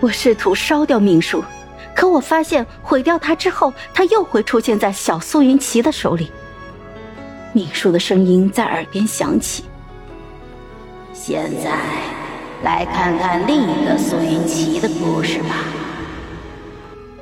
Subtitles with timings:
[0.00, 1.42] 我试图烧掉命书，
[1.94, 6.30] 可我发现毁掉它之后，它又会出现在小苏云奇的手里。
[7.52, 9.64] 命书的声音在耳边响起。
[11.12, 11.70] 现在，
[12.62, 15.54] 来看看另一个苏云奇的故事吧。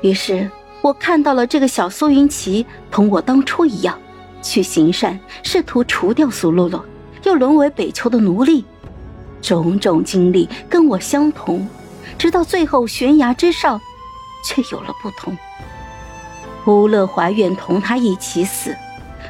[0.00, 0.50] 于是
[0.82, 3.96] 我看到了这个小苏云奇同我当初一样，
[4.42, 6.84] 去行善，试图除掉苏洛洛，
[7.22, 8.64] 又沦为北丘的奴隶，
[9.40, 11.68] 种种经历跟我相同。
[12.18, 13.80] 直到最后，悬崖之上，
[14.44, 15.36] 却有了不同。
[16.66, 18.74] 乌勒怀愿同他一起死，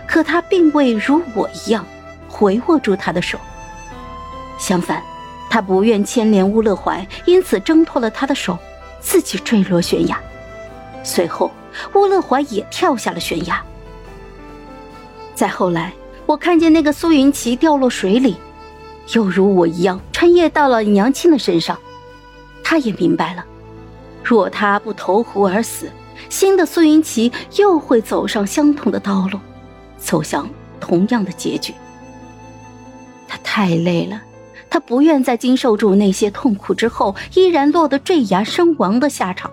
[0.06, 1.84] 可他并未如我一样
[2.28, 3.38] 回握住他的手。
[4.58, 5.02] 相反，
[5.50, 8.56] 他不愿牵连乌勒怀，因此挣脱了他的手，
[9.00, 10.16] 自己坠落悬崖。
[11.02, 11.50] 随后，
[11.94, 13.60] 乌勒怀也跳下了悬崖。
[15.34, 15.92] 再后来，
[16.26, 18.36] 我看见那个苏云奇掉落水里，
[19.12, 21.76] 又如我一样穿越到了娘亲的身上。
[22.64, 23.44] 他也明白了，
[24.24, 25.88] 若他不投湖而死，
[26.28, 29.38] 新的苏云奇又会走上相同的道路，
[29.98, 30.48] 走向
[30.80, 31.74] 同样的结局。
[33.28, 34.20] 他太累了，
[34.70, 39.50] 他不愿再经受住那些痛苦之后，依然落得坠崖身亡的下场，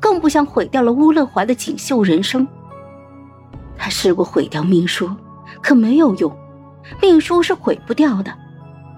[0.00, 2.48] 更不想毁掉了乌勒怀的锦绣人生。
[3.76, 5.10] 他试过毁掉命书，
[5.60, 6.34] 可没有用，
[7.02, 8.32] 命书是毁不掉的，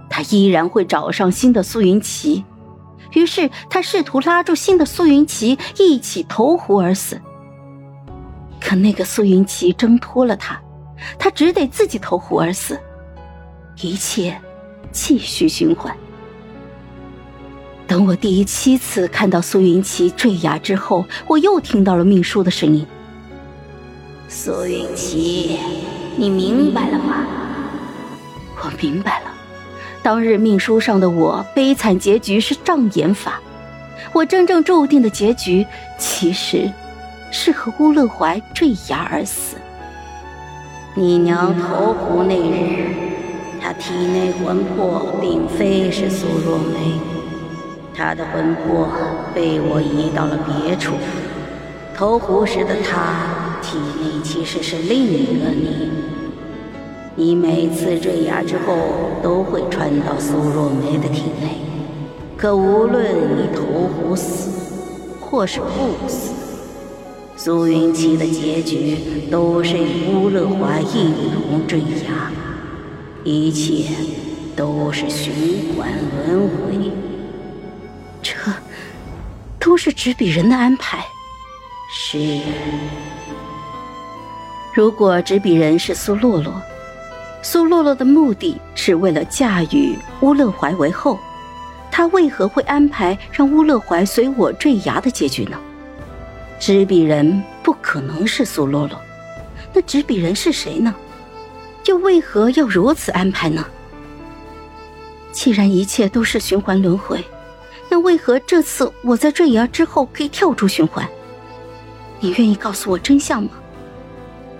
[0.08, 2.44] 他依然会找上新的苏云奇。
[3.12, 7.20] 于是他试图拉住新的苏云奇一起投湖而死，
[8.60, 10.60] 可那个苏云奇挣脱了他，
[11.18, 12.78] 他只得自己投湖而死，
[13.80, 14.38] 一切
[14.92, 15.96] 继续循环。
[17.86, 22.86] 等我第七次看到苏云奇坠崖之后，我又听到了命书的声音
[24.28, 25.58] ：“苏云奇，
[26.16, 27.24] 你明白了吗？”
[28.62, 29.34] 我明白了。
[30.08, 33.42] 当日命书上的我悲惨结局是障眼法，
[34.14, 35.66] 我真正注定的结局
[35.98, 36.72] 其实
[37.30, 39.58] 是和乌勒怀坠崖而死。
[40.94, 42.88] 你娘投湖那日，
[43.60, 46.98] 她体内魂魄并非是苏若梅，
[47.94, 48.88] 她的魂魄
[49.34, 50.94] 被我移到了别处。
[51.94, 55.90] 投湖时的她体内其实是另一个你。
[57.20, 58.76] 你每次坠崖之后
[59.20, 61.58] 都会穿到苏若梅的体内，
[62.36, 64.70] 可无论你投湖死，
[65.20, 66.32] 或是不死，
[67.36, 72.30] 苏云奇的结局都是与乌勒华一同坠崖，
[73.24, 73.96] 一切
[74.54, 75.88] 都是循环
[76.24, 76.92] 轮回。
[78.22, 78.32] 这
[79.58, 81.04] 都是执笔人的安排。
[81.90, 82.38] 是，
[84.72, 86.54] 如果执笔人是苏洛洛。
[87.42, 91.18] 苏洛洛的目的是为了驾驭乌勒怀为后，
[91.90, 95.58] 他为何会安排让乌勒怀随我坠崖的结局呢？
[96.58, 99.00] 执笔人不可能是苏洛洛，
[99.72, 100.94] 那执笔人是谁呢？
[101.86, 103.64] 又为何要如此安排呢？
[105.30, 107.24] 既然一切都是循环轮回，
[107.88, 111.08] 那为何这次我在坠崖之后可以跳出循环？
[112.20, 113.50] 你愿意告诉我真相吗？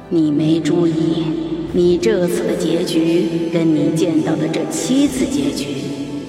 [0.09, 1.27] 你没注意，
[1.75, 5.67] 你这次的结局跟你见到的这七次结局，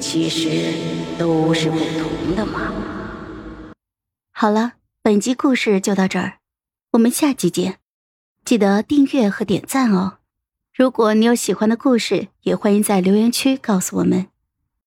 [0.01, 0.73] 其实
[1.17, 2.73] 都是不同的嘛？
[4.33, 6.39] 好了，本集故事就到这儿，
[6.91, 7.77] 我们下集见，
[8.43, 10.17] 记得订阅和点赞哦。
[10.75, 14.27] 如果你有喜欢的故事，也欢迎在留言区告诉我们。